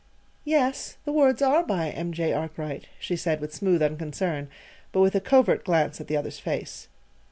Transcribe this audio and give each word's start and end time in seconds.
"Yes; 0.45 0.97
the 1.05 1.11
words 1.11 1.43
are 1.43 1.61
by 1.63 1.91
M. 1.91 2.11
J. 2.11 2.33
Arkwright," 2.33 2.87
she 2.99 3.15
said 3.15 3.39
with 3.39 3.53
smooth 3.53 3.83
unconcern, 3.83 4.49
but 4.91 5.01
with 5.01 5.13
a 5.13 5.21
covert 5.21 5.63
glance 5.63 6.01
at 6.01 6.07
the 6.07 6.17
other's 6.17 6.39
face. 6.39 6.87